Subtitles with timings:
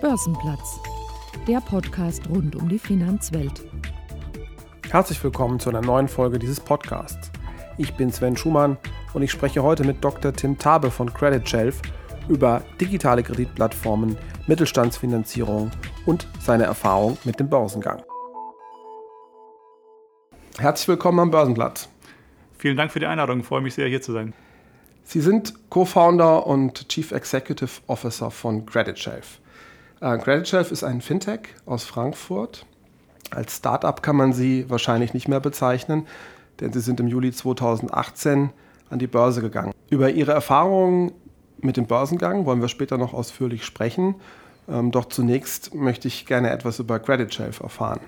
[0.00, 0.80] Börsenplatz,
[1.46, 3.62] der Podcast rund um die Finanzwelt.
[4.88, 7.30] Herzlich willkommen zu einer neuen Folge dieses Podcasts.
[7.76, 8.78] Ich bin Sven Schumann
[9.12, 10.32] und ich spreche heute mit Dr.
[10.32, 11.82] Tim Tabe von Credit Shelf
[12.30, 14.16] über digitale Kreditplattformen,
[14.46, 15.70] Mittelstandsfinanzierung
[16.06, 18.02] und seine Erfahrung mit dem Börsengang.
[20.58, 21.90] Herzlich willkommen am Börsenplatz.
[22.56, 23.40] Vielen Dank für die Einladung.
[23.40, 24.32] Ich freue mich sehr, hier zu sein.
[25.04, 29.39] Sie sind Co-Founder und Chief Executive Officer von Credit Shelf.
[30.00, 32.64] Äh, Credit Shelf ist ein Fintech aus Frankfurt.
[33.30, 36.06] Als Startup kann man sie wahrscheinlich nicht mehr bezeichnen,
[36.60, 38.50] denn sie sind im Juli 2018
[38.88, 39.72] an die Börse gegangen.
[39.90, 41.12] Über ihre Erfahrungen
[41.60, 44.14] mit dem Börsengang wollen wir später noch ausführlich sprechen.
[44.68, 48.00] Ähm, doch zunächst möchte ich gerne etwas über Credit Shelf erfahren.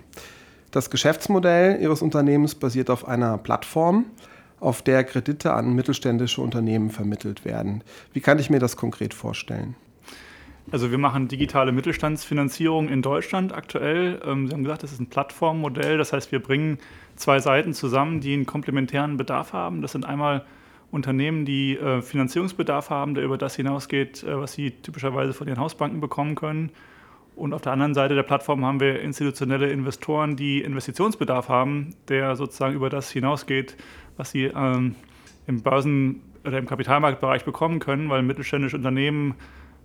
[0.70, 4.06] Das Geschäftsmodell Ihres Unternehmens basiert auf einer Plattform,
[4.58, 7.84] auf der Kredite an mittelständische Unternehmen vermittelt werden.
[8.14, 9.76] Wie kann ich mir das konkret vorstellen?
[10.70, 14.20] Also wir machen digitale Mittelstandsfinanzierung in Deutschland aktuell.
[14.24, 15.98] Ähm, Sie haben gesagt, das ist ein Plattformmodell.
[15.98, 16.78] Das heißt, wir bringen
[17.16, 19.82] zwei Seiten zusammen, die einen komplementären Bedarf haben.
[19.82, 20.44] Das sind einmal
[20.92, 25.58] Unternehmen, die äh, Finanzierungsbedarf haben, der über das hinausgeht, äh, was sie typischerweise von ihren
[25.58, 26.70] Hausbanken bekommen können.
[27.34, 32.36] Und auf der anderen Seite der Plattform haben wir institutionelle Investoren, die Investitionsbedarf haben, der
[32.36, 33.76] sozusagen über das hinausgeht,
[34.18, 34.94] was sie ähm,
[35.46, 39.34] im Börsen- oder im Kapitalmarktbereich bekommen können, weil mittelständische Unternehmen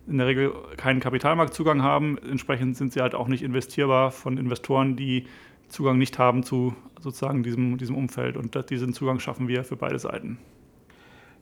[0.08, 2.18] in der Regel keinen Kapitalmarktzugang haben.
[2.18, 5.26] Entsprechend sind sie halt auch nicht investierbar von Investoren, die
[5.68, 8.36] Zugang nicht haben zu sozusagen diesem, diesem Umfeld.
[8.36, 10.38] Und diesen Zugang schaffen wir für beide Seiten.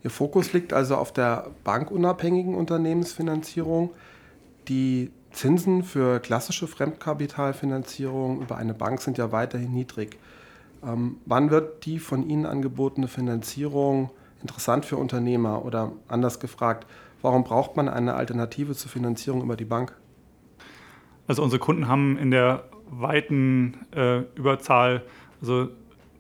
[0.02, 3.90] Ihr Fokus liegt also auf der bankunabhängigen Unternehmensfinanzierung.
[4.68, 10.18] Die Zinsen für klassische Fremdkapitalfinanzierung über eine Bank sind ja weiterhin niedrig.
[10.84, 14.10] Ähm, wann wird die von Ihnen angebotene Finanzierung
[14.42, 15.64] interessant für Unternehmer?
[15.64, 16.86] Oder anders gefragt,
[17.22, 19.96] Warum braucht man eine Alternative zur Finanzierung über die Bank?
[21.26, 25.02] Also unsere Kunden haben in der weiten äh, Überzahl
[25.40, 25.68] also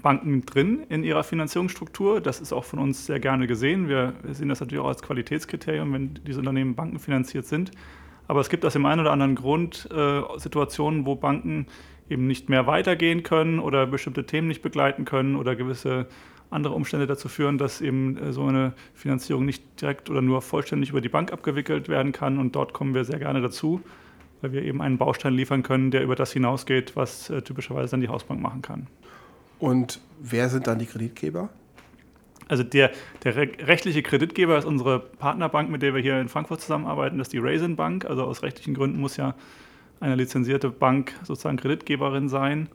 [0.02, 2.20] Banken drin in ihrer Finanzierungsstruktur.
[2.20, 3.88] Das ist auch von uns sehr gerne gesehen.
[3.88, 7.72] Wir sehen das natürlich auch als Qualitätskriterium, wenn diese Unternehmen bankenfinanziert sind.
[8.28, 11.66] Aber es gibt aus dem einen oder anderen Grund äh, Situationen, wo Banken
[12.08, 16.06] eben nicht mehr weitergehen können oder bestimmte Themen nicht begleiten können oder gewisse
[16.50, 20.90] andere Umstände dazu führen, dass eben äh, so eine Finanzierung nicht direkt oder nur vollständig
[20.90, 22.38] über die Bank abgewickelt werden kann.
[22.38, 23.80] Und dort kommen wir sehr gerne dazu,
[24.40, 28.00] weil wir eben einen Baustein liefern können, der über das hinausgeht, was äh, typischerweise dann
[28.00, 28.86] die Hausbank machen kann.
[29.58, 31.48] Und wer sind dann die Kreditgeber?
[32.48, 32.92] Also der,
[33.24, 37.32] der rechtliche Kreditgeber ist unsere Partnerbank, mit der wir hier in Frankfurt zusammenarbeiten, das ist
[37.32, 38.04] die Raisin Bank.
[38.04, 39.34] Also aus rechtlichen Gründen muss ja
[39.98, 42.68] eine lizenzierte Bank sozusagen Kreditgeberin sein.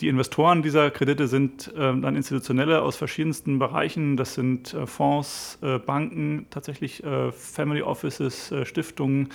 [0.00, 4.16] Die Investoren dieser Kredite sind äh, dann institutionelle aus verschiedensten Bereichen.
[4.16, 9.28] Das sind äh, Fonds, äh, Banken, tatsächlich äh, Family Offices, Stiftungen.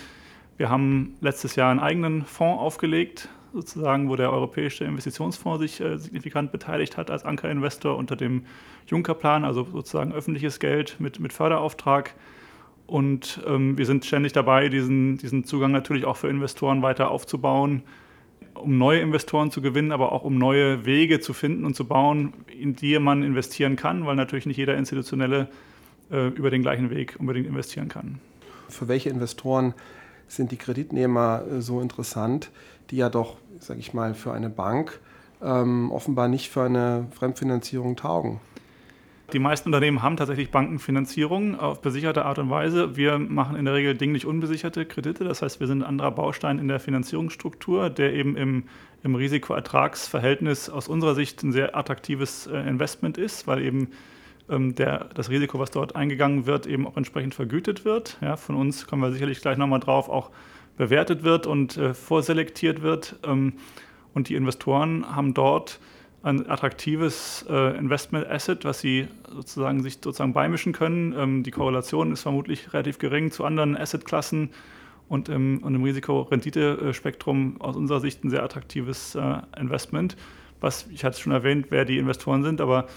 [0.58, 5.98] Wir haben letztes Jahr einen eigenen Fonds aufgelegt, sozusagen, wo der Europäische Investitionsfonds sich äh,
[5.98, 8.46] signifikant beteiligt hat als Ankerinvestor unter dem
[8.88, 12.16] Juncker-Plan, also sozusagen öffentliches Geld mit, mit Förderauftrag.
[12.88, 17.84] Und ähm, wir sind ständig dabei, diesen, diesen Zugang natürlich auch für Investoren weiter aufzubauen
[18.54, 22.34] um neue Investoren zu gewinnen, aber auch um neue Wege zu finden und zu bauen,
[22.48, 25.50] in die man investieren kann, weil natürlich nicht jeder Institutionelle
[26.12, 28.20] äh, über den gleichen Weg unbedingt investieren kann.
[28.70, 29.74] Für welche Investoren
[30.28, 32.52] sind die Kreditnehmer äh, so interessant,
[32.90, 35.00] die ja doch, sage ich mal, für eine Bank
[35.42, 38.40] ähm, offenbar nicht für eine Fremdfinanzierung taugen?
[39.34, 42.96] Die meisten Unternehmen haben tatsächlich Bankenfinanzierung auf besicherte Art und Weise.
[42.96, 45.24] Wir machen in der Regel dinglich unbesicherte Kredite.
[45.24, 48.66] Das heißt, wir sind ein anderer Baustein in der Finanzierungsstruktur, der eben im,
[49.04, 53.90] im Risiko-Ertragsverhältnis aus unserer Sicht ein sehr attraktives äh, Investment ist, weil eben
[54.48, 58.18] ähm, der, das Risiko, was dort eingegangen wird, eben auch entsprechend vergütet wird.
[58.22, 60.30] Ja, von uns kommen wir sicherlich gleich nochmal drauf, auch
[60.78, 63.18] bewertet wird und äh, vorselektiert wird.
[63.26, 63.54] Ähm,
[64.14, 65.80] und die Investoren haben dort
[66.26, 71.14] ein attraktives äh, Investment Asset, was sie sozusagen sich sozusagen beimischen können.
[71.16, 74.50] Ähm, die Korrelation ist vermutlich relativ gering zu anderen Assetklassen
[75.08, 80.18] und im, und im Risiko-Rendite-Spektrum aus unserer Sicht ein sehr attraktives äh, Investment.
[80.62, 82.88] Was, ich hatte schon erwähnt, wer die Investoren sind, aber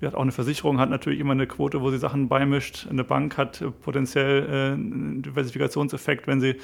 [0.00, 2.86] auch eine Versicherung hat natürlich immer eine Quote, wo sie Sachen beimischt.
[2.90, 6.56] Eine Bank hat potenziell äh, einen Diversifikationseffekt, wenn sie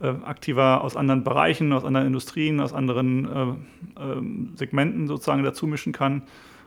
[0.00, 5.66] äh, aktiver aus anderen Bereichen, aus anderen Industrien, aus anderen äh, äh, Segmenten sozusagen dazu
[5.66, 6.22] mischen kann.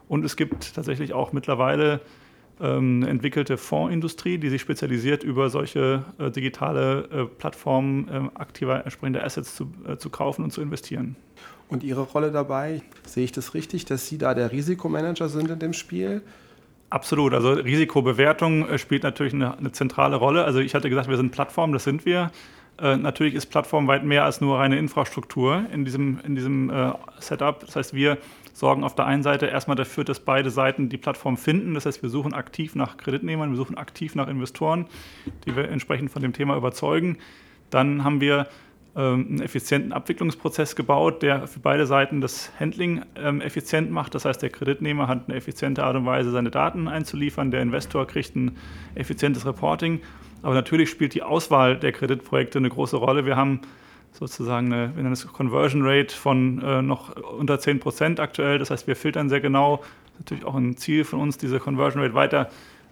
[0.08, 2.02] Und es gibt tatsächlich auch mittlerweile
[2.62, 8.84] ähm, eine entwickelte Fondsindustrie, die sich spezialisiert, über solche äh, digitale äh, Plattformen äh, aktiver
[8.84, 11.16] entsprechende Assets zu, zu kaufen und zu investieren.
[11.70, 15.60] Und Ihre Rolle dabei, sehe ich das richtig, dass Sie da der Risikomanager sind in
[15.60, 16.22] dem Spiel?
[16.90, 17.36] Absolut.
[17.36, 20.44] Also Risikobewertung spielt natürlich eine, eine, zentrale Rolle.
[20.44, 22.32] Also ich hatte gesagt, wir sind Plattform, das sind wir.
[22.82, 26.94] Äh, natürlich ist Plattform weit mehr als nur reine Infrastruktur in diesem, in diesem äh,
[27.20, 27.60] Setup.
[27.60, 28.18] Das heißt, wir
[28.54, 31.74] sorgen auf der einen Seite erstmal dafür, dass beide Seiten die Plattform finden.
[31.74, 34.86] Das heißt, wir suchen aktiv nach Kreditnehmern, wir suchen aktiv nach Investoren,
[35.46, 37.18] die wir entsprechend von dem Thema überzeugen.
[37.70, 38.48] Dann haben wir
[38.96, 44.16] ähm, einen effizienten Abwicklungsprozess gebaut, der für beide Seiten das Handling ähm, effizient macht.
[44.16, 48.08] Das heißt, der Kreditnehmer hat eine effiziente Art und Weise, seine Daten einzuliefern, der Investor
[48.08, 48.58] kriegt ein
[48.96, 50.02] effizientes Reporting.
[50.42, 53.26] Aber natürlich spielt die Auswahl der Kreditprojekte eine große Rolle.
[53.26, 53.62] Wir haben
[54.14, 58.58] sozusagen eine, wir Conversion Rate von äh, noch unter 10 Prozent aktuell.
[58.58, 59.84] Das heißt, wir filtern sehr genau.
[60.18, 62.50] Natürlich auch ein Ziel von uns, diese Conversion Rate weiter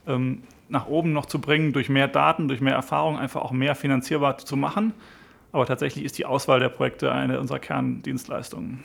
[0.08, 3.76] ähm, nach oben noch zu bringen, durch mehr Daten, durch mehr Erfahrung, einfach auch mehr
[3.76, 4.94] finanzierbar zu machen.
[5.52, 8.84] Aber tatsächlich ist die Auswahl der Projekte eine unserer Kerndienstleistungen.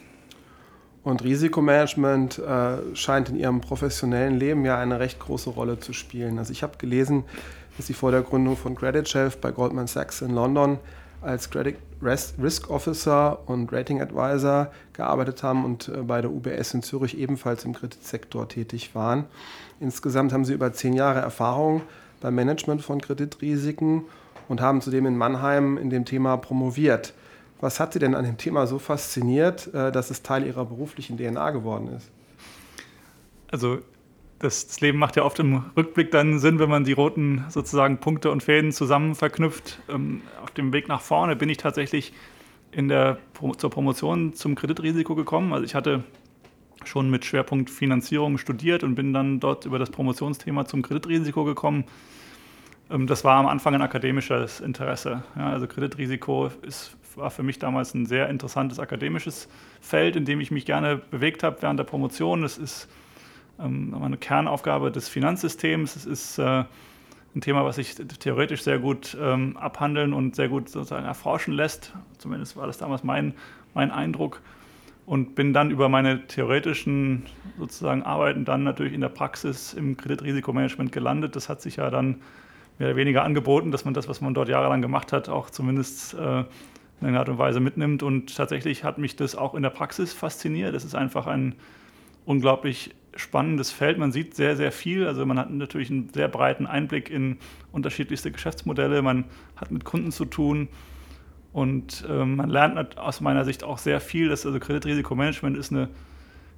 [1.02, 6.38] Und Risikomanagement äh, scheint in Ihrem professionellen Leben ja eine recht große Rolle zu spielen.
[6.38, 7.24] Also ich habe gelesen,
[7.76, 10.78] dass Sie vor der Gründung von Credit Shelf bei Goldman Sachs in London
[11.22, 16.82] als Credit Risk Officer und Rating Advisor gearbeitet haben und äh, bei der UBS in
[16.82, 19.24] Zürich ebenfalls im Kreditsektor tätig waren.
[19.80, 21.82] Insgesamt haben Sie über zehn Jahre Erfahrung
[22.20, 24.02] beim Management von Kreditrisiken
[24.48, 27.14] und haben zudem in Mannheim in dem Thema promoviert.
[27.60, 31.16] Was hat Sie denn an dem Thema so fasziniert, äh, dass es Teil Ihrer beruflichen
[31.16, 32.10] DNA geworden ist?
[33.52, 33.78] Also
[34.42, 37.98] das, das, Leben macht ja oft im Rückblick dann Sinn, wenn man die roten sozusagen
[37.98, 39.80] Punkte und Fäden zusammen verknüpft.
[39.88, 42.12] Ähm, auf dem Weg nach vorne bin ich tatsächlich
[42.72, 43.18] in der,
[43.56, 45.52] zur Promotion zum Kreditrisiko gekommen.
[45.52, 46.04] Also ich hatte
[46.84, 51.84] schon mit Schwerpunkt Finanzierung studiert und bin dann dort über das Promotionsthema zum Kreditrisiko gekommen.
[52.90, 55.22] Ähm, das war am Anfang ein akademisches Interesse.
[55.36, 59.48] Ja, also Kreditrisiko ist, war für mich damals ein sehr interessantes akademisches
[59.80, 62.42] Feld, in dem ich mich gerne bewegt habe während der Promotion.
[62.42, 62.88] Es ist
[63.62, 65.96] ähm, eine Kernaufgabe des Finanzsystems.
[65.96, 66.64] Es ist äh,
[67.34, 71.94] ein Thema, was sich theoretisch sehr gut ähm, abhandeln und sehr gut sozusagen erforschen lässt.
[72.18, 73.34] Zumindest war das damals mein,
[73.74, 74.40] mein Eindruck.
[75.04, 77.24] Und bin dann über meine theoretischen
[77.58, 81.34] sozusagen Arbeiten dann natürlich in der Praxis im Kreditrisikomanagement gelandet.
[81.34, 82.20] Das hat sich ja dann
[82.78, 86.14] mehr oder weniger angeboten, dass man das, was man dort jahrelang gemacht hat, auch zumindest
[86.14, 86.44] äh,
[87.00, 88.04] in einer Art und Weise mitnimmt.
[88.04, 90.74] Und tatsächlich hat mich das auch in der Praxis fasziniert.
[90.74, 91.56] Es ist einfach ein
[92.24, 93.98] unglaublich spannendes Feld.
[93.98, 95.06] Man sieht sehr, sehr viel.
[95.06, 97.38] Also man hat natürlich einen sehr breiten Einblick in
[97.72, 99.02] unterschiedlichste Geschäftsmodelle.
[99.02, 99.24] Man
[99.56, 100.68] hat mit Kunden zu tun
[101.52, 104.28] und äh, man lernt aus meiner Sicht auch sehr viel.
[104.28, 105.88] Das, also Kreditrisikomanagement ist eine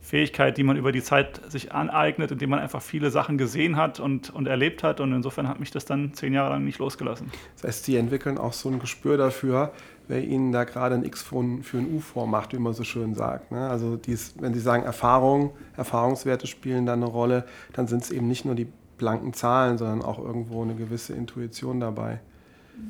[0.05, 4.01] Fähigkeit, die man über die Zeit sich aneignet, indem man einfach viele Sachen gesehen hat
[4.01, 5.01] und, und erlebt hat.
[5.01, 7.31] Und insofern hat mich das dann zehn Jahre lang nicht losgelassen.
[7.57, 9.73] Das heißt, Sie entwickeln auch so ein Gespür dafür,
[10.07, 13.51] wer Ihnen da gerade ein X für ein, U vormacht, wie man so schön sagt.
[13.51, 13.67] Ne?
[13.67, 18.29] Also dies, wenn Sie sagen, Erfahrung, Erfahrungswerte spielen da eine Rolle, dann sind es eben
[18.29, 18.69] nicht nur die
[18.99, 22.21] blanken Zahlen, sondern auch irgendwo eine gewisse Intuition dabei.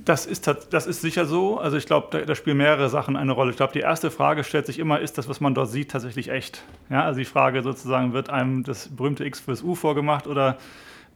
[0.04, 1.58] Das ist, das ist sicher so.
[1.58, 3.50] Also ich glaube, da, da, spielen mehrere Sachen eine Rolle.
[3.50, 6.28] Ich glaube, die erste Frage stellt sich immer, ist das, was man dort sieht, tatsächlich
[6.30, 6.62] echt?
[6.90, 10.58] Ja, also die Frage sozusagen, wird einem das berühmte X fürs U vorgemacht oder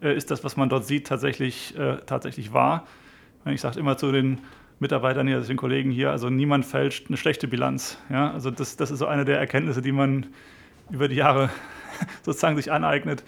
[0.03, 2.87] äh, ist das, was man dort sieht, tatsächlich, äh, tatsächlich wahr?
[3.47, 4.41] Ich sage immer zu den
[4.81, 7.99] Mitarbeitern hier, also den Kollegen hier, also niemand fälscht eine schlechte Bilanz.
[8.11, 10.27] Ja, also das, das ist so eine der Erkenntnisse, die man
[10.91, 11.51] über die Jahre
[12.23, 13.25] sozusagen sich aneignet.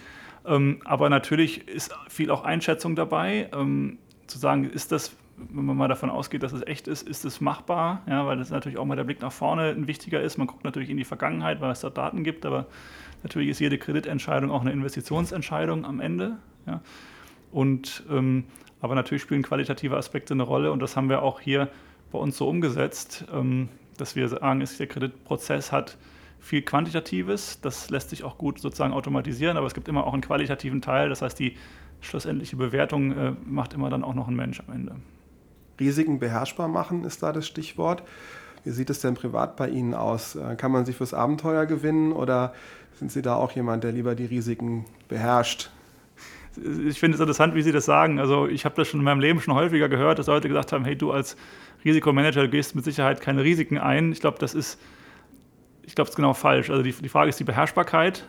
[0.46, 5.16] Ähm, aber natürlich ist viel auch Einschätzung dabei, ähm, zu sagen, ist das
[5.48, 8.50] wenn man mal davon ausgeht, dass es echt ist, ist es machbar, ja, weil das
[8.50, 10.38] natürlich auch mal der Blick nach vorne ein wichtiger ist.
[10.38, 12.66] Man guckt natürlich in die Vergangenheit, weil es da Daten gibt, aber
[13.22, 16.36] natürlich ist jede Kreditentscheidung auch eine Investitionsentscheidung am Ende.
[16.66, 16.80] Ja.
[17.52, 18.44] Und, ähm,
[18.80, 21.68] aber natürlich spielen qualitative Aspekte eine Rolle und das haben wir auch hier
[22.12, 25.98] bei uns so umgesetzt, ähm, dass wir sagen, der Kreditprozess hat
[26.38, 30.22] viel Quantitatives, das lässt sich auch gut sozusagen automatisieren, aber es gibt immer auch einen
[30.22, 31.56] qualitativen Teil, das heißt, die
[32.00, 34.96] schlussendliche Bewertung äh, macht immer dann auch noch ein Mensch am Ende.
[35.80, 38.02] Risiken beherrschbar machen ist da das Stichwort.
[38.64, 40.36] Wie sieht es denn privat bei Ihnen aus?
[40.36, 42.52] Äh, kann man sich fürs Abenteuer gewinnen oder
[42.94, 45.70] sind Sie da auch jemand, der lieber die Risiken beherrscht?
[46.86, 48.18] Ich finde es interessant, wie Sie das sagen.
[48.18, 50.84] Also ich habe das schon in meinem Leben schon häufiger gehört, dass Leute gesagt haben,
[50.84, 51.36] hey, du als
[51.84, 54.12] Risikomanager, gehst mit Sicherheit keine Risiken ein.
[54.12, 54.78] Ich glaube, das ist,
[55.84, 56.68] ich glaube, es ist genau falsch.
[56.68, 58.26] Also die, die Frage ist die Beherrschbarkeit.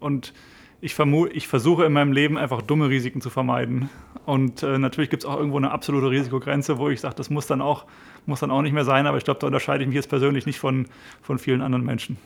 [0.00, 0.32] Und
[0.80, 0.98] ich,
[1.32, 3.90] ich versuche in meinem Leben einfach dumme Risiken zu vermeiden.
[4.26, 7.46] Und äh, natürlich gibt es auch irgendwo eine absolute Risikogrenze, wo ich sage, das muss
[7.46, 7.84] dann, auch,
[8.26, 10.46] muss dann auch nicht mehr sein, aber ich glaube, da unterscheide ich mich jetzt persönlich
[10.46, 10.86] nicht von,
[11.22, 12.16] von vielen anderen Menschen.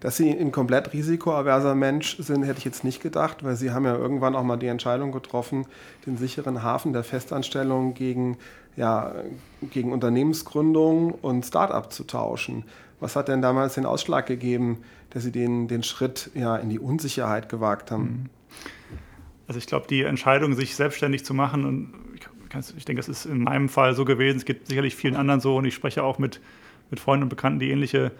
[0.00, 3.84] Dass Sie ein komplett risikoaverser Mensch sind, hätte ich jetzt nicht gedacht, weil Sie haben
[3.84, 5.66] ja irgendwann auch mal die Entscheidung getroffen,
[6.04, 8.36] den sicheren Hafen der Festanstellung gegen,
[8.76, 9.14] ja,
[9.70, 12.64] gegen Unternehmensgründung und Start-up zu tauschen.
[13.00, 14.78] Was hat denn damals den Ausschlag gegeben,
[15.10, 18.02] dass Sie den, den Schritt ja, in die Unsicherheit gewagt haben?
[18.02, 18.30] Mhm.
[19.46, 23.26] Also ich glaube, die Entscheidung, sich selbstständig zu machen, und ich ich denke, es ist
[23.26, 26.18] in meinem Fall so gewesen, es gibt sicherlich vielen anderen so und ich spreche auch
[26.18, 26.40] mit,
[26.90, 28.12] mit Freunden und Bekannten, die ähnliche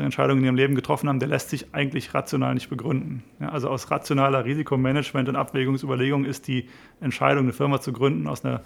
[0.00, 3.22] Entscheidungen in ihrem Leben getroffen haben, der lässt sich eigentlich rational nicht begründen.
[3.40, 6.68] Ja, also aus rationaler Risikomanagement und Abwägungsüberlegung ist die
[7.00, 8.62] Entscheidung, eine Firma zu gründen, aus einer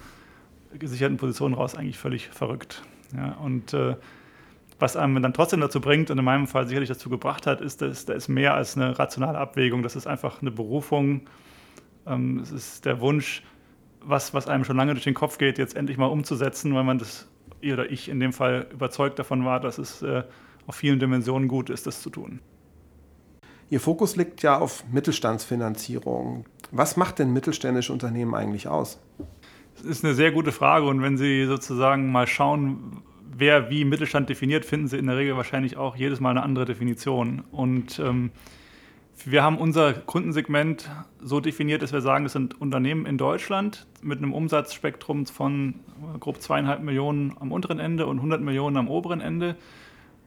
[0.79, 2.83] gesicherten Position raus eigentlich völlig verrückt.
[3.17, 3.97] Ja, und äh,
[4.79, 7.81] was einem dann trotzdem dazu bringt und in meinem Fall sicherlich dazu gebracht hat, ist,
[7.83, 9.83] dass da ist mehr als eine rationale Abwägung.
[9.83, 11.23] Das ist einfach eine Berufung.
[12.07, 13.43] Ähm, es ist der Wunsch,
[14.01, 16.99] was, was einem schon lange durch den Kopf geht, jetzt endlich mal umzusetzen, weil man
[16.99, 17.29] das,
[17.61, 20.25] ihr oder ich in dem Fall überzeugt davon war, dass es äh,
[20.67, 22.41] auf vielen Dimensionen gut ist, das zu tun.
[23.69, 26.45] Ihr Fokus liegt ja auf Mittelstandsfinanzierung.
[26.71, 29.01] Was macht denn mittelständische Unternehmen eigentlich aus?
[29.77, 33.03] Das ist eine sehr gute Frage und wenn Sie sozusagen mal schauen,
[33.37, 36.65] wer wie Mittelstand definiert, finden Sie in der Regel wahrscheinlich auch jedes Mal eine andere
[36.65, 37.43] Definition.
[37.51, 38.31] Und ähm,
[39.25, 40.91] wir haben unser Kundensegment
[41.21, 45.75] so definiert, dass wir sagen, das sind Unternehmen in Deutschland mit einem Umsatzspektrum von
[46.21, 49.57] grob zweieinhalb Millionen am unteren Ende und 100 Millionen am oberen Ende.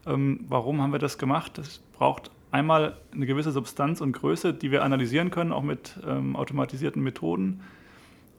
[0.05, 1.57] Ähm, warum haben wir das gemacht?
[1.57, 6.35] Das braucht einmal eine gewisse Substanz und Größe, die wir analysieren können, auch mit ähm,
[6.35, 7.61] automatisierten Methoden.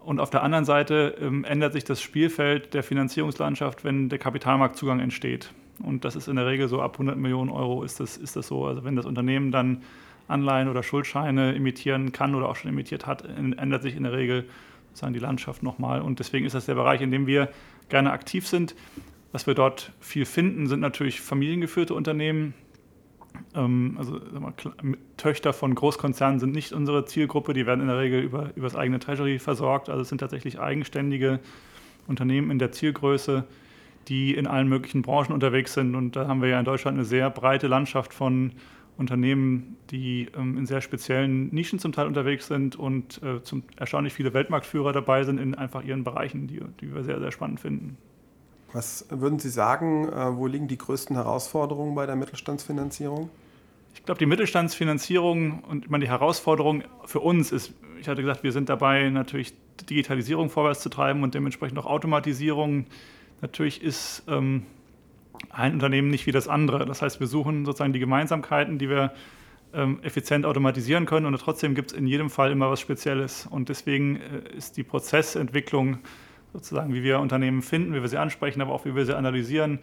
[0.01, 5.01] Und auf der anderen Seite ähm, ändert sich das Spielfeld der Finanzierungslandschaft, wenn der Kapitalmarktzugang
[5.01, 5.53] entsteht.
[5.83, 8.47] Und das ist in der Regel so ab 100 Millionen Euro ist das, ist das
[8.47, 8.67] so.
[8.67, 9.83] Also wenn das Unternehmen dann
[10.29, 14.47] Anleihen oder Schuldscheine emittieren kann oder auch schon emittiert hat, ändert sich in der Regel
[14.89, 16.01] sozusagen die Landschaft nochmal.
[16.03, 17.49] Und deswegen ist das der Bereich, in dem wir
[17.89, 18.75] gerne aktiv sind.
[19.33, 22.55] Was wir dort viel finden, sind natürlich familiengeführte Unternehmen.
[23.55, 24.55] Ähm, also mal,
[25.17, 28.77] Töchter von Großkonzernen sind nicht unsere Zielgruppe, die werden in der Regel über, über das
[28.77, 29.89] eigene Treasury versorgt.
[29.89, 31.41] Also es sind tatsächlich eigenständige
[32.07, 33.45] Unternehmen in der Zielgröße,
[34.09, 35.95] die in allen möglichen Branchen unterwegs sind.
[35.95, 38.53] Und da haben wir ja in Deutschland eine sehr breite Landschaft von
[38.97, 44.13] Unternehmen, die ähm, in sehr speziellen Nischen zum Teil unterwegs sind und äh, zum erstaunlich
[44.13, 47.97] viele Weltmarktführer dabei sind in einfach ihren Bereichen, die, die wir sehr, sehr spannend finden.
[48.73, 53.31] Was würden Sie sagen, äh, wo liegen die größten Herausforderungen bei der Mittelstandsfinanzierung?
[53.95, 58.43] Ich glaube, die Mittelstandsfinanzierung und ich meine, die Herausforderung für uns ist, ich hatte gesagt,
[58.45, 59.53] wir sind dabei, natürlich
[59.89, 62.87] Digitalisierung vorwärts zu treiben und dementsprechend auch Automatisierung.
[63.41, 64.65] Natürlich ist ähm,
[65.51, 66.87] ein Unternehmen nicht wie das andere.
[66.87, 69.13] Das heißt, wir suchen sozusagen die Gemeinsamkeiten, die wir
[69.73, 73.47] ähm, effizient automatisieren können und trotzdem gibt es in jedem Fall immer was Spezielles.
[73.51, 75.99] Und deswegen äh, ist die Prozessentwicklung
[76.53, 79.79] sozusagen, wie wir Unternehmen finden, wie wir sie ansprechen, aber auch wie wir sie analysieren.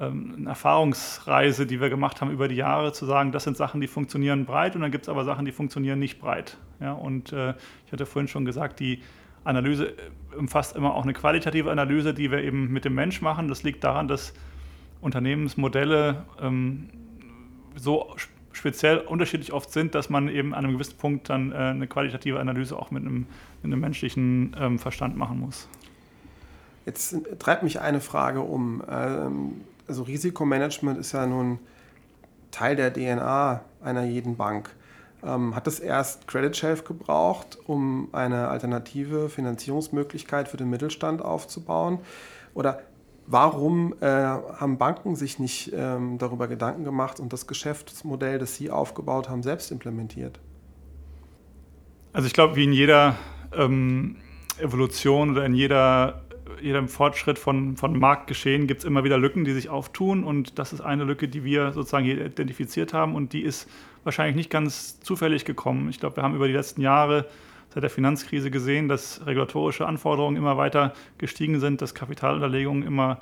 [0.00, 3.80] Ähm, eine Erfahrungsreise, die wir gemacht haben über die Jahre, zu sagen, das sind Sachen,
[3.80, 6.56] die funktionieren breit und dann gibt es aber Sachen, die funktionieren nicht breit.
[6.80, 7.54] Ja, und äh,
[7.86, 9.00] ich hatte vorhin schon gesagt, die
[9.44, 13.48] Analyse äh, umfasst immer auch eine qualitative Analyse, die wir eben mit dem Mensch machen.
[13.48, 14.34] Das liegt daran, dass
[15.00, 16.88] Unternehmensmodelle ähm,
[17.74, 18.14] so
[18.52, 22.40] speziell unterschiedlich oft sind, dass man eben an einem gewissen Punkt dann äh, eine qualitative
[22.40, 23.26] Analyse auch mit einem,
[23.62, 25.68] mit einem menschlichen ähm, Verstand machen muss.
[26.86, 28.82] Jetzt treibt mich eine Frage um.
[28.90, 31.58] Ähm, also Risikomanagement ist ja nun
[32.50, 34.70] Teil der DNA einer jeden Bank.
[35.24, 41.98] Ähm, hat es erst Credit Shelf gebraucht, um eine alternative Finanzierungsmöglichkeit für den Mittelstand aufzubauen?
[42.54, 42.80] Oder
[43.26, 48.70] warum äh, haben Banken sich nicht ähm, darüber Gedanken gemacht und das Geschäftsmodell, das sie
[48.70, 50.38] aufgebaut haben, selbst implementiert?
[52.12, 53.16] Also ich glaube, wie in jeder
[53.52, 54.16] ähm,
[54.58, 56.22] Evolution oder in jeder
[56.60, 60.24] jedem Fortschritt von, von Marktgeschehen gibt es immer wieder Lücken, die sich auftun.
[60.24, 63.14] Und das ist eine Lücke, die wir sozusagen hier identifiziert haben.
[63.14, 63.68] Und die ist
[64.04, 65.88] wahrscheinlich nicht ganz zufällig gekommen.
[65.90, 67.26] Ich glaube, wir haben über die letzten Jahre
[67.70, 73.18] seit der Finanzkrise gesehen, dass regulatorische Anforderungen immer weiter gestiegen sind, dass Kapitalunterlegungen immer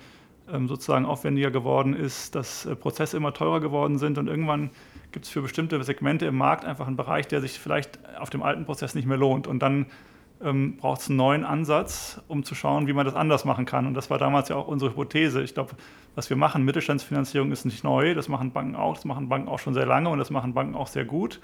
[0.52, 4.18] ähm, sozusagen aufwendiger geworden ist, dass äh, Prozesse immer teurer geworden sind.
[4.18, 4.70] Und irgendwann
[5.12, 8.42] gibt es für bestimmte Segmente im Markt einfach einen Bereich, der sich vielleicht auf dem
[8.42, 9.46] alten Prozess nicht mehr lohnt.
[9.46, 9.86] Und dann
[10.42, 13.86] ähm, braucht es einen neuen Ansatz, um zu schauen, wie man das anders machen kann.
[13.86, 15.42] Und das war damals ja auch unsere Hypothese.
[15.42, 15.72] Ich glaube,
[16.14, 19.58] was wir machen, Mittelstandsfinanzierung ist nicht neu, das machen Banken auch, das machen Banken auch
[19.58, 21.40] schon sehr lange und das machen Banken auch sehr gut.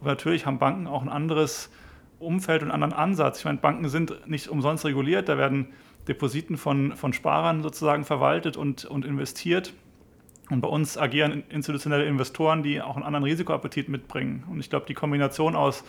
[0.00, 1.70] Aber natürlich haben Banken auch ein anderes
[2.18, 3.38] Umfeld und einen anderen Ansatz.
[3.38, 5.68] Ich meine, Banken sind nicht umsonst reguliert, da werden
[6.08, 9.72] Depositen von, von Sparern sozusagen verwaltet und, und investiert.
[10.50, 14.44] Und bei uns agieren institutionelle Investoren, die auch einen anderen Risikoappetit mitbringen.
[14.50, 15.84] Und ich glaube, die Kombination aus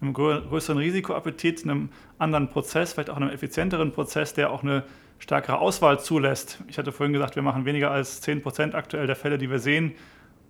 [0.00, 4.84] einem größeren Risikoappetit, einem anderen Prozess, vielleicht auch einem effizienteren Prozess, der auch eine
[5.18, 6.62] stärkere Auswahl zulässt.
[6.68, 9.58] Ich hatte vorhin gesagt, wir machen weniger als 10 Prozent aktuell der Fälle, die wir
[9.58, 9.92] sehen.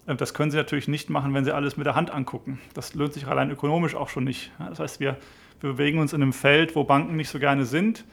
[0.07, 2.61] Äh, das können Sie natürlich nicht machen, wenn Sie alles mit der Hand angucken.
[2.75, 4.53] Das lohnt sich allein ökonomisch auch schon nicht.
[4.59, 5.17] Das heißt, wir,
[5.61, 8.05] wir bewegen uns in einem Feld, wo Banken nicht so gerne sind,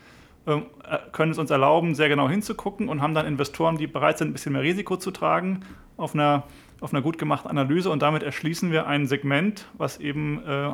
[0.47, 4.17] ähm, äh, können es uns erlauben, sehr genau hinzugucken und haben dann Investoren, die bereit
[4.17, 5.59] sind, ein bisschen mehr Risiko zu tragen
[5.97, 6.43] auf einer,
[6.81, 7.89] auf einer gut gemachten Analyse.
[7.89, 10.71] Und damit erschließen wir ein Segment, was eben äh,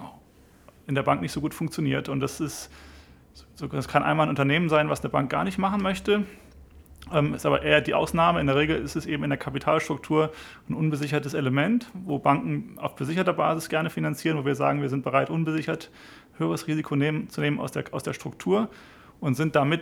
[0.88, 2.10] in der Bank nicht so gut funktioniert.
[2.10, 2.70] Und das ist
[3.60, 6.26] das kann einmal ein Unternehmen sein, was eine Bank gar nicht machen möchte.
[7.12, 8.40] Ähm, ist aber eher die Ausnahme.
[8.40, 10.32] In der Regel ist es eben in der Kapitalstruktur
[10.70, 15.04] ein unbesichertes Element, wo Banken auf besicherter Basis gerne finanzieren, wo wir sagen, wir sind
[15.04, 15.92] bereit, unbesichert
[16.38, 18.70] höheres Risiko nehmen, zu nehmen aus der, aus der Struktur
[19.20, 19.82] und sind damit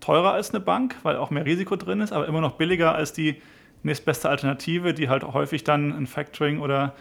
[0.00, 3.12] teurer als eine Bank, weil auch mehr Risiko drin ist, aber immer noch billiger als
[3.12, 3.40] die
[3.82, 6.94] nächstbeste Alternative, die halt häufig dann ein Factoring oder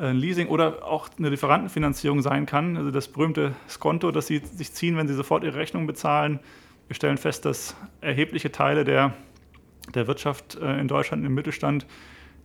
[0.00, 2.76] ein Leasing oder auch eine Lieferantenfinanzierung sein kann.
[2.76, 6.40] Also das berühmte Skonto, das Sie sich ziehen, wenn Sie sofort Ihre Rechnung bezahlen.
[6.88, 9.14] Wir stellen fest, dass erhebliche Teile der,
[9.94, 11.86] der Wirtschaft äh, in Deutschland im Mittelstand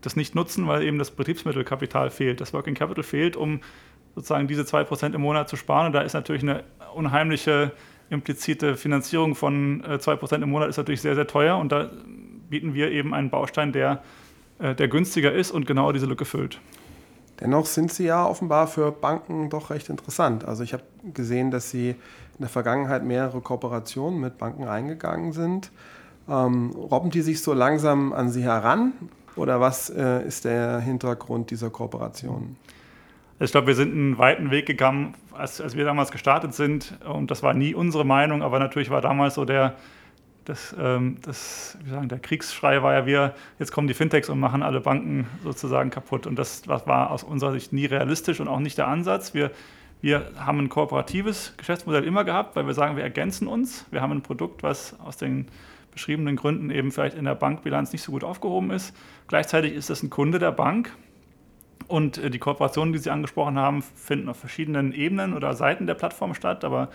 [0.02, 3.62] das nicht nutzen, weil eben das Betriebsmittelkapital fehlt, das Working Capital fehlt, um
[4.14, 5.88] sozusagen diese 2% im Monat zu sparen.
[5.88, 7.72] Und da ist natürlich eine unheimliche
[8.10, 11.58] implizite Finanzierung von 2% äh, im Monat ist natürlich sehr, sehr teuer.
[11.58, 11.90] Und da
[12.50, 14.04] bieten wir eben einen Baustein, der,
[14.60, 16.60] äh, der günstiger ist und genau diese Lücke füllt.
[17.40, 20.46] Dennoch sind sie ja offenbar für Banken doch recht interessant.
[20.46, 25.72] Also ich habe gesehen, dass sie in der Vergangenheit mehrere Kooperationen mit Banken eingegangen sind.
[26.30, 28.94] Ähm, robben die sich so langsam an sie heran
[29.36, 32.56] oder was äh, ist der Hintergrund dieser Kooperation?
[33.40, 36.98] Ich glaube, wir sind einen weiten Weg gegangen, als, als wir damals gestartet sind.
[37.06, 39.76] Und das war nie unsere Meinung, aber natürlich war damals so der,
[40.46, 44.40] das, ähm, das, wie sagen, der Kriegsschrei war ja, wir, jetzt kommen die Fintechs und
[44.40, 46.28] machen alle Banken sozusagen kaputt.
[46.28, 49.34] Und das war aus unserer Sicht nie realistisch und auch nicht der Ansatz.
[49.34, 49.52] Wir,
[50.02, 53.86] wir haben ein kooperatives Geschäftsmodell immer gehabt, weil wir sagen, wir ergänzen uns.
[53.92, 55.48] Wir haben ein Produkt, was aus den
[55.92, 58.96] beschriebenen Gründen eben vielleicht in der Bankbilanz nicht so gut aufgehoben ist.
[59.28, 60.92] Gleichzeitig ist es ein Kunde der Bank.
[61.88, 65.94] Und äh, die Kooperationen, die Sie angesprochen haben, finden auf verschiedenen Ebenen oder Seiten der
[65.96, 66.64] Plattform statt.
[66.64, 66.90] Aber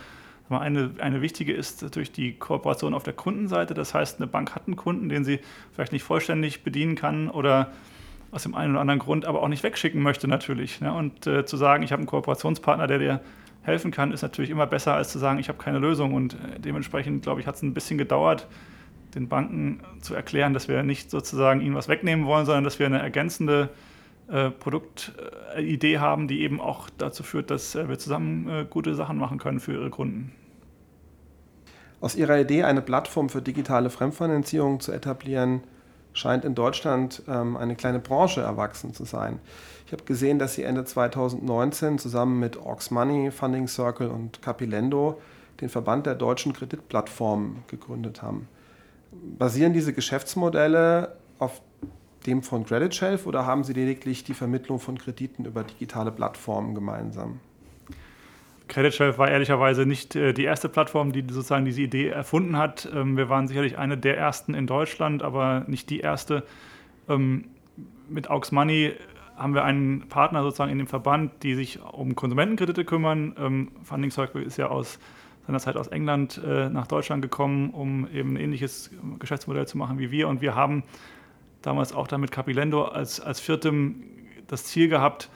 [0.58, 3.74] eine, eine wichtige ist natürlich die Kooperation auf der Kundenseite.
[3.74, 5.40] Das heißt, eine Bank hat einen Kunden, den sie
[5.72, 7.70] vielleicht nicht vollständig bedienen kann oder
[8.32, 10.80] aus dem einen oder anderen Grund aber auch nicht wegschicken möchte natürlich.
[10.80, 10.92] Ne?
[10.92, 13.20] Und äh, zu sagen, ich habe einen Kooperationspartner, der dir
[13.62, 16.14] helfen kann, ist natürlich immer besser, als zu sagen, ich habe keine Lösung.
[16.14, 18.48] Und äh, dementsprechend, glaube ich, hat es ein bisschen gedauert,
[19.14, 22.86] den Banken zu erklären, dass wir nicht sozusagen ihnen was wegnehmen wollen, sondern dass wir
[22.86, 23.70] eine ergänzende
[24.28, 29.18] äh, Produktidee haben, die eben auch dazu führt, dass äh, wir zusammen äh, gute Sachen
[29.18, 30.32] machen können für ihre Kunden.
[32.00, 35.62] Aus Ihrer Idee, eine Plattform für digitale Fremdfinanzierung zu etablieren,
[36.12, 39.38] scheint in Deutschland ähm, eine kleine Branche erwachsen zu sein.
[39.86, 45.20] Ich habe gesehen, dass Sie Ende 2019 zusammen mit Orcs Money, Funding Circle und Capilendo
[45.60, 48.48] den Verband der deutschen Kreditplattformen gegründet haben.
[49.12, 51.60] Basieren diese Geschäftsmodelle auf
[52.26, 56.74] dem von Credit Shelf oder haben Sie lediglich die Vermittlung von Krediten über digitale Plattformen
[56.74, 57.40] gemeinsam?
[58.70, 62.88] Credit Shelf war ehrlicherweise nicht äh, die erste Plattform, die sozusagen diese Idee erfunden hat.
[62.94, 66.44] Ähm, wir waren sicherlich eine der ersten in Deutschland, aber nicht die erste.
[67.08, 67.46] Ähm,
[68.08, 68.94] mit Aux Money
[69.36, 73.34] haben wir einen Partner sozusagen in dem Verband, die sich um Konsumentenkredite kümmern.
[73.38, 75.00] Ähm, Funding Circle ist ja aus
[75.46, 79.98] seiner Zeit aus England äh, nach Deutschland gekommen, um eben ein ähnliches Geschäftsmodell zu machen
[79.98, 80.28] wie wir.
[80.28, 80.84] Und wir haben
[81.60, 84.04] damals auch dann mit Capilendo als, als viertem
[84.46, 85.28] das Ziel gehabt,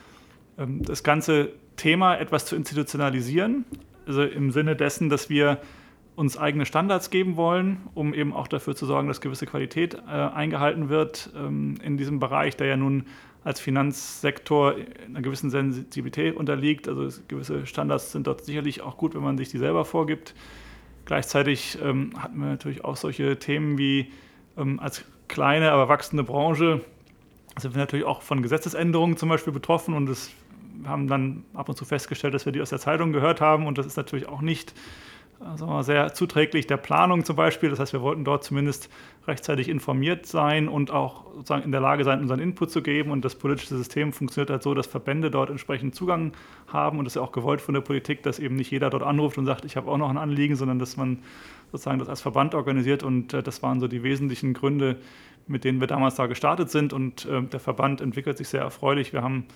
[0.56, 3.64] das ganze Thema etwas zu institutionalisieren.
[4.06, 5.60] Also im Sinne dessen, dass wir
[6.16, 10.10] uns eigene Standards geben wollen, um eben auch dafür zu sorgen, dass gewisse Qualität äh,
[10.10, 13.06] eingehalten wird ähm, in diesem Bereich, der ja nun
[13.42, 14.74] als Finanzsektor
[15.06, 16.88] einer gewissen Sensibilität unterliegt.
[16.88, 20.34] Also gewisse Standards sind dort sicherlich auch gut, wenn man sich die selber vorgibt.
[21.04, 24.12] Gleichzeitig ähm, hatten wir natürlich auch solche Themen wie
[24.56, 26.80] ähm, als kleine, aber wachsende Branche
[27.58, 30.32] sind wir natürlich auch von Gesetzesänderungen zum Beispiel betroffen und es
[30.86, 33.78] haben dann ab und zu festgestellt, dass wir die aus der Zeitung gehört haben und
[33.78, 34.74] das ist natürlich auch nicht
[35.40, 37.70] also sehr zuträglich der Planung zum Beispiel.
[37.70, 38.88] Das heißt, wir wollten dort zumindest
[39.26, 43.10] rechtzeitig informiert sein und auch sozusagen in der Lage sein, unseren Input zu geben.
[43.10, 46.32] Und das politische System funktioniert halt so, dass Verbände dort entsprechend Zugang
[46.68, 49.02] haben und das ist ja auch gewollt von der Politik, dass eben nicht jeder dort
[49.02, 51.18] anruft und sagt, ich habe auch noch ein Anliegen, sondern dass man
[51.72, 53.02] sozusagen das als Verband organisiert.
[53.02, 54.96] Und äh, das waren so die wesentlichen Gründe,
[55.46, 56.92] mit denen wir damals da gestartet sind.
[56.92, 59.12] Und äh, der Verband entwickelt sich sehr erfreulich.
[59.12, 59.46] Wir haben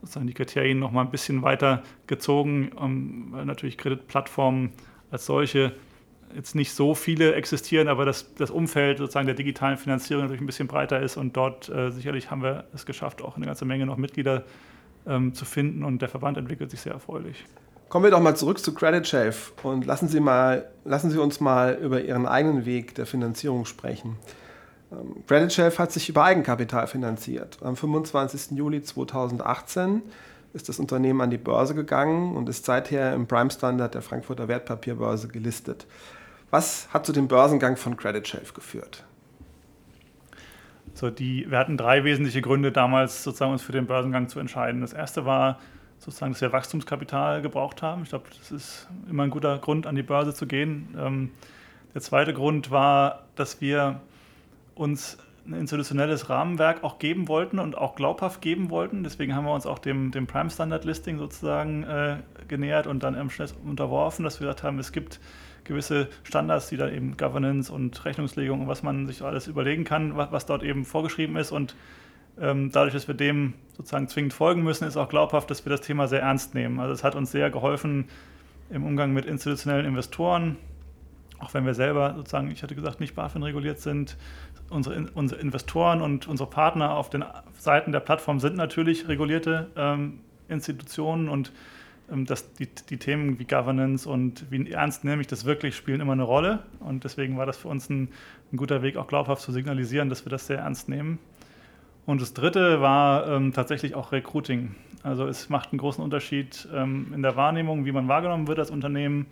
[0.00, 4.72] sozusagen die Kriterien noch mal ein bisschen weiter gezogen, ähm, weil natürlich Kreditplattformen
[5.10, 5.72] als solche
[6.34, 10.46] jetzt nicht so viele existieren, aber das, das Umfeld sozusagen der digitalen Finanzierung natürlich ein
[10.46, 13.86] bisschen breiter ist und dort äh, sicherlich haben wir es geschafft, auch eine ganze Menge
[13.86, 14.44] noch Mitglieder
[15.06, 17.44] ähm, zu finden und der Verband entwickelt sich sehr erfreulich.
[17.88, 21.40] Kommen wir doch mal zurück zu Credit Shelf und lassen Sie, mal, lassen Sie uns
[21.40, 24.16] mal über Ihren eigenen Weg der Finanzierung sprechen.
[24.92, 27.58] Ähm, Credit Shelf hat sich über Eigenkapital finanziert.
[27.62, 28.56] Am 25.
[28.56, 30.02] Juli 2018
[30.54, 34.48] ist das Unternehmen an die Börse gegangen und ist seither im Prime Standard der Frankfurter
[34.48, 35.86] Wertpapierbörse gelistet.
[36.50, 39.04] Was hat zu dem Börsengang von Credit Shelf geführt?
[40.94, 44.80] So, die, wir hatten drei wesentliche Gründe damals sozusagen uns für den Börsengang zu entscheiden.
[44.80, 45.58] Das erste war
[45.98, 48.02] sozusagen, dass wir Wachstumskapital gebraucht haben.
[48.02, 50.96] Ich glaube, das ist immer ein guter Grund, an die Börse zu gehen.
[50.98, 51.30] Ähm,
[51.94, 54.00] der zweite Grund war, dass wir
[54.78, 59.02] uns ein institutionelles Rahmenwerk auch geben wollten und auch glaubhaft geben wollten.
[59.02, 62.16] Deswegen haben wir uns auch dem, dem Prime Standard Listing sozusagen äh,
[62.48, 65.20] genähert und dann im Schluss unterworfen, dass wir gesagt haben, es gibt
[65.64, 70.16] gewisse Standards, die dann eben Governance und Rechnungslegung und was man sich alles überlegen kann,
[70.16, 71.50] was, was dort eben vorgeschrieben ist.
[71.50, 71.74] Und
[72.40, 75.80] ähm, dadurch, dass wir dem sozusagen zwingend folgen müssen, ist auch glaubhaft, dass wir das
[75.80, 76.78] Thema sehr ernst nehmen.
[76.78, 78.06] Also es hat uns sehr geholfen
[78.70, 80.56] im Umgang mit institutionellen Investoren,
[81.40, 84.16] auch wenn wir selber sozusagen, ich hatte gesagt, nicht BaFin reguliert sind,
[84.70, 87.24] unsere, unsere Investoren und unsere Partner auf den
[87.58, 91.52] Seiten der Plattform sind natürlich regulierte ähm, Institutionen und
[92.10, 96.00] ähm, das, die, die, Themen wie Governance und wie ernst nehme ich das wirklich spielen
[96.00, 96.60] immer eine Rolle.
[96.80, 98.08] Und deswegen war das für uns ein,
[98.52, 101.18] ein guter Weg, auch glaubhaft zu signalisieren, dass wir das sehr ernst nehmen.
[102.06, 104.74] Und das dritte war ähm, tatsächlich auch Recruiting.
[105.02, 108.70] Also es macht einen großen Unterschied ähm, in der Wahrnehmung, wie man wahrgenommen wird als
[108.70, 109.26] Unternehmen.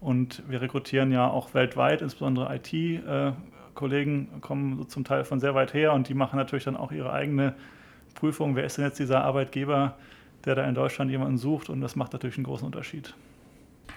[0.00, 2.72] Und wir rekrutieren ja auch weltweit, insbesondere IT.
[2.72, 3.32] Äh,
[4.40, 7.54] kommen zum Teil von sehr weit her und die machen natürlich dann auch ihre eigene
[8.14, 8.56] Prüfung.
[8.56, 9.94] Wer ist denn jetzt dieser Arbeitgeber,
[10.44, 11.70] der da in Deutschland jemanden sucht?
[11.70, 13.14] Und das macht natürlich einen großen Unterschied.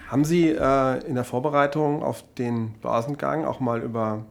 [0.08, 4.24] Haben Sie äh, in der Vorbereitung auf den Börsengang auch mal über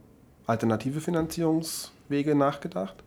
[0.47, 3.03] alternative Finanzierungswege nachgedacht?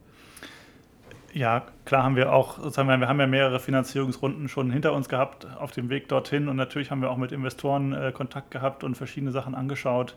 [1.35, 5.49] Ja, klar haben wir auch, sozusagen, wir haben ja mehrere Finanzierungsrunden schon hinter uns gehabt
[5.59, 8.97] auf dem Weg dorthin und natürlich haben wir auch mit Investoren äh, Kontakt gehabt und
[8.97, 10.17] verschiedene Sachen angeschaut.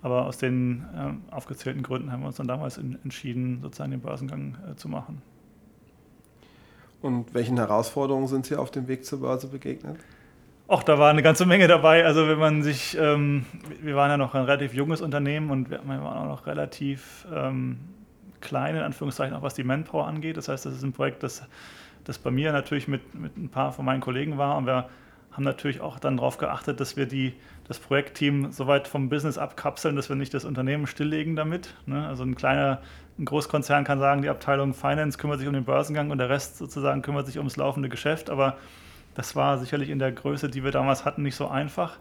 [0.00, 4.00] Aber aus den äh, aufgezählten Gründen haben wir uns dann damals in, entschieden, sozusagen den
[4.00, 5.22] Börsengang äh, zu machen.
[7.02, 9.96] Und welchen Herausforderungen sind Sie auf dem Weg zur Börse begegnet?
[10.68, 12.06] Auch da war eine ganze Menge dabei.
[12.06, 13.44] Also wenn man sich, ähm,
[13.82, 17.80] wir waren ja noch ein relativ junges Unternehmen und wir waren auch noch relativ ähm,
[18.44, 20.36] klein, in Anführungszeichen, auch was die Manpower angeht.
[20.36, 21.42] Das heißt, das ist ein Projekt, das,
[22.04, 24.88] das bei mir natürlich mit, mit ein paar von meinen Kollegen war und wir
[25.34, 27.34] haben natürlich auch dann darauf geachtet, dass wir die,
[27.66, 31.74] das Projektteam so weit vom Business abkapseln, dass wir nicht das Unternehmen stilllegen damit.
[31.86, 32.06] Ne?
[32.06, 32.80] Also ein kleiner,
[33.18, 36.58] ein Großkonzern kann sagen, die Abteilung Finance kümmert sich um den Börsengang und der Rest
[36.58, 38.30] sozusagen kümmert sich ums laufende Geschäft.
[38.30, 38.58] Aber
[39.14, 41.98] das war sicherlich in der Größe, die wir damals hatten, nicht so einfach.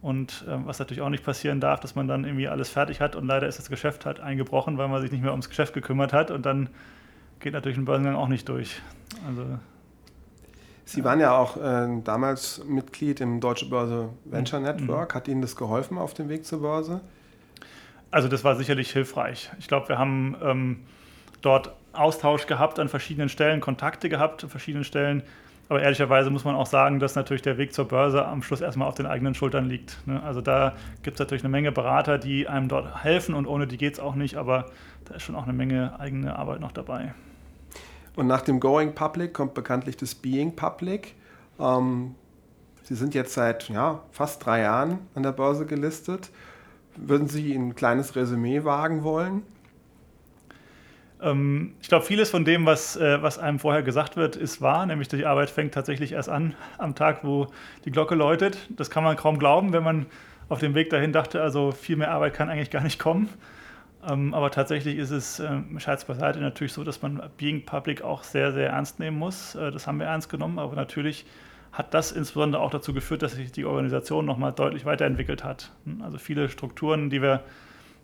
[0.00, 3.16] Und äh, was natürlich auch nicht passieren darf, dass man dann irgendwie alles fertig hat
[3.16, 6.12] und leider ist das Geschäft halt eingebrochen, weil man sich nicht mehr ums Geschäft gekümmert
[6.12, 6.68] hat und dann
[7.40, 8.80] geht natürlich ein Börsengang auch nicht durch.
[9.26, 9.58] Also
[10.88, 14.66] Sie waren ja auch äh, damals Mitglied im Deutsche Börse Venture mhm.
[14.66, 15.14] Network.
[15.14, 17.02] Hat Ihnen das geholfen auf dem Weg zur Börse?
[18.10, 19.50] Also das war sicherlich hilfreich.
[19.58, 20.80] Ich glaube, wir haben ähm,
[21.42, 25.22] dort Austausch gehabt an verschiedenen Stellen, Kontakte gehabt an verschiedenen Stellen.
[25.68, 28.88] Aber ehrlicherweise muss man auch sagen, dass natürlich der Weg zur Börse am Schluss erstmal
[28.88, 29.98] auf den eigenen Schultern liegt.
[30.06, 30.22] Ne?
[30.22, 33.76] Also da gibt es natürlich eine Menge Berater, die einem dort helfen und ohne die
[33.76, 34.66] geht es auch nicht, aber
[35.04, 37.14] da ist schon auch eine Menge eigene Arbeit noch dabei.
[38.16, 41.14] Und nach dem Going Public kommt bekanntlich das Being Public.
[41.60, 42.14] Ähm,
[42.82, 46.30] Sie sind jetzt seit ja, fast drei Jahren an der Börse gelistet.
[46.96, 49.42] Würden Sie ein kleines Resümee wagen wollen?
[51.22, 54.86] Ähm, ich glaube, vieles von dem, was, äh, was einem vorher gesagt wird, ist wahr.
[54.86, 57.48] Nämlich die Arbeit fängt tatsächlich erst an am Tag, wo
[57.84, 58.58] die Glocke läutet.
[58.70, 60.06] Das kann man kaum glauben, wenn man
[60.48, 63.28] auf dem Weg dahin dachte, also viel mehr Arbeit kann eigentlich gar nicht kommen.
[64.08, 68.22] Ähm, aber tatsächlich ist es, äh, Scherz beiseite, natürlich so, dass man Being Public auch
[68.22, 69.54] sehr, sehr ernst nehmen muss.
[69.54, 71.26] Äh, das haben wir ernst genommen, aber natürlich
[71.72, 75.72] hat das insbesondere auch dazu geführt, dass sich die Organisation nochmal deutlich weiterentwickelt hat.
[75.84, 77.42] Hm, also viele Strukturen, die wir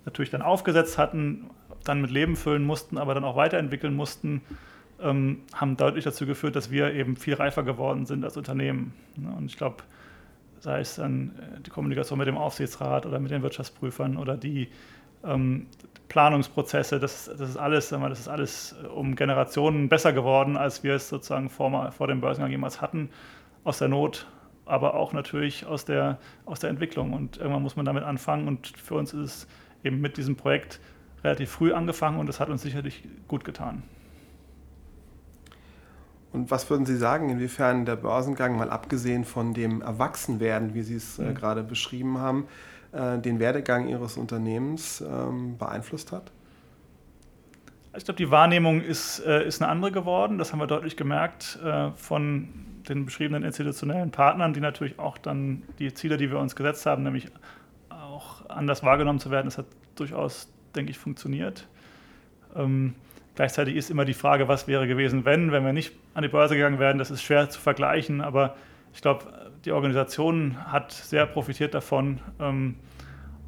[0.04, 1.48] natürlich dann aufgesetzt hatten,
[1.84, 4.42] dann mit Leben füllen mussten, aber dann auch weiterentwickeln mussten,
[5.02, 8.94] ähm, haben deutlich dazu geführt, dass wir eben viel reifer geworden sind als Unternehmen.
[9.16, 9.76] Ne, und ich glaube,
[10.60, 14.68] sei es dann äh, die Kommunikation mit dem Aufsichtsrat oder mit den Wirtschaftsprüfern oder die
[15.24, 15.66] ähm,
[16.08, 20.94] Planungsprozesse, das, das, ist alles, das ist alles äh, um Generationen besser geworden, als wir
[20.94, 23.10] es sozusagen vor, vor dem Börsengang jemals hatten,
[23.64, 24.26] aus der Not,
[24.66, 27.12] aber auch natürlich aus der, aus der Entwicklung.
[27.12, 28.48] Und irgendwann muss man damit anfangen.
[28.48, 29.48] Und für uns ist es
[29.82, 30.80] eben mit diesem Projekt
[31.24, 33.82] relativ früh angefangen und das hat uns sicherlich gut getan.
[36.32, 40.96] Und was würden Sie sagen, inwiefern der Börsengang, mal abgesehen von dem Erwachsenwerden, wie Sie
[40.96, 41.34] es äh, mhm.
[41.34, 42.48] gerade beschrieben haben,
[42.92, 46.32] äh, den Werdegang Ihres Unternehmens ähm, beeinflusst hat?
[47.96, 50.38] Ich glaube, die Wahrnehmung ist, äh, ist eine andere geworden.
[50.38, 52.48] Das haben wir deutlich gemerkt äh, von
[52.88, 57.04] den beschriebenen institutionellen Partnern, die natürlich auch dann die Ziele, die wir uns gesetzt haben,
[57.04, 57.28] nämlich
[57.90, 61.66] auch anders wahrgenommen zu werden, das hat durchaus, denke ich, funktioniert.
[62.56, 62.94] Ähm,
[63.34, 66.54] gleichzeitig ist immer die Frage, was wäre gewesen, wenn, wenn wir nicht an die Börse
[66.54, 66.98] gegangen wären.
[66.98, 68.56] Das ist schwer zu vergleichen, aber
[68.92, 72.76] ich glaube, die Organisation hat sehr profitiert davon, ähm,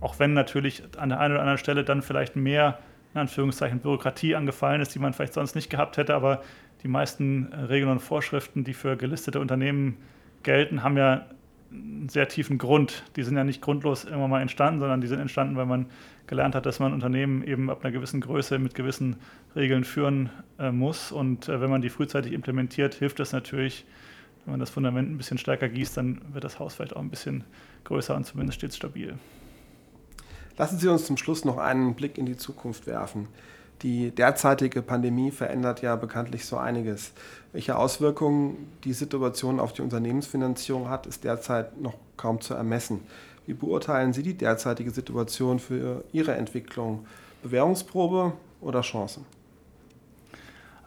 [0.00, 2.78] auch wenn natürlich an der einen oder anderen Stelle dann vielleicht mehr
[3.14, 6.14] in Anführungszeichen Bürokratie angefallen ist, die man vielleicht sonst nicht gehabt hätte.
[6.14, 6.42] Aber
[6.82, 9.96] die meisten äh, Regeln und Vorschriften, die für gelistete Unternehmen
[10.42, 11.24] gelten, haben ja
[11.70, 13.02] einen sehr tiefen Grund.
[13.16, 15.86] Die sind ja nicht grundlos irgendwann mal entstanden, sondern die sind entstanden, weil man
[16.26, 19.16] gelernt hat, dass man Unternehmen eben ab einer gewissen Größe mit gewissen
[19.54, 21.12] Regeln führen äh, muss.
[21.12, 23.84] Und äh, wenn man die frühzeitig implementiert, hilft das natürlich.
[24.44, 27.10] Wenn man das Fundament ein bisschen stärker gießt, dann wird das Haus vielleicht auch ein
[27.10, 27.44] bisschen
[27.84, 29.14] größer und zumindest stets stabil.
[30.56, 33.28] Lassen Sie uns zum Schluss noch einen Blick in die Zukunft werfen.
[33.82, 37.12] Die derzeitige Pandemie verändert ja bekanntlich so einiges.
[37.52, 43.00] Welche Auswirkungen die Situation auf die Unternehmensfinanzierung hat, ist derzeit noch kaum zu ermessen.
[43.44, 47.06] Wie beurteilen Sie die derzeitige Situation für Ihre Entwicklung?
[47.42, 49.20] Bewährungsprobe oder Chance?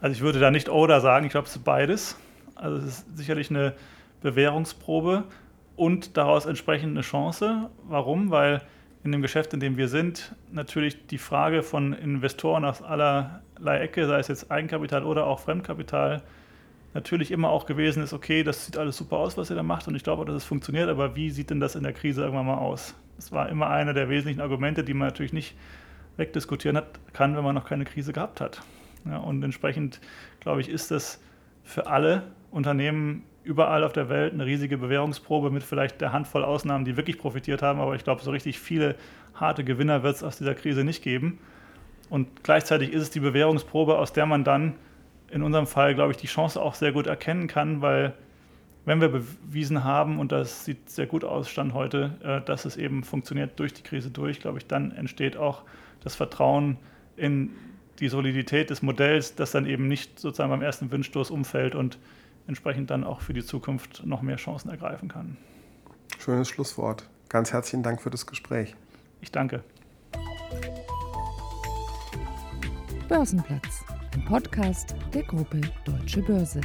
[0.00, 2.16] Also ich würde da nicht oder sagen, ich glaube es ist beides.
[2.54, 3.74] Also es ist sicherlich eine
[4.20, 5.24] Bewährungsprobe
[5.76, 7.70] und daraus entsprechend eine Chance.
[7.88, 8.30] Warum?
[8.30, 8.62] Weil
[9.02, 14.06] in dem Geschäft, in dem wir sind, natürlich die Frage von Investoren aus allerlei Ecke,
[14.06, 16.22] sei es jetzt Eigenkapital oder auch Fremdkapital,
[16.92, 19.88] natürlich immer auch gewesen ist, okay, das sieht alles super aus, was ihr da macht
[19.88, 22.46] und ich glaube, dass es funktioniert, aber wie sieht denn das in der Krise irgendwann
[22.46, 22.94] mal aus?
[23.16, 25.56] Das war immer einer der wesentlichen Argumente, die man natürlich nicht
[26.16, 28.62] wegdiskutieren hat, kann, wenn man noch keine Krise gehabt hat.
[29.06, 30.00] Ja, und entsprechend,
[30.40, 31.22] glaube ich, ist das
[31.64, 36.84] für alle Unternehmen überall auf der Welt eine riesige Bewährungsprobe mit vielleicht der Handvoll Ausnahmen,
[36.84, 37.80] die wirklich profitiert haben.
[37.80, 38.96] Aber ich glaube, so richtig viele
[39.34, 41.38] harte Gewinner wird es aus dieser Krise nicht geben.
[42.10, 44.74] Und gleichzeitig ist es die Bewährungsprobe, aus der man dann
[45.30, 48.14] in unserem Fall, glaube ich, die Chance auch sehr gut erkennen kann, weil
[48.84, 52.76] wenn wir bewiesen haben, und das sieht sehr gut aus, Stand heute, äh, dass es
[52.76, 55.62] eben funktioniert durch die Krise durch, glaube ich, dann entsteht auch
[56.02, 56.78] das Vertrauen
[57.16, 57.50] in
[58.00, 61.98] die Solidität des Modells, das dann eben nicht sozusagen beim ersten Windstoß umfällt und
[62.50, 65.36] entsprechend dann auch für die Zukunft noch mehr Chancen ergreifen kann.
[66.18, 67.08] Schönes Schlusswort.
[67.28, 68.74] Ganz herzlichen Dank für das Gespräch.
[69.20, 69.62] Ich danke.
[73.08, 73.84] Börsenplatz,
[74.14, 76.60] ein Podcast der Gruppe Deutsche Börse.